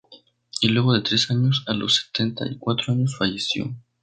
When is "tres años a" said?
1.03-1.75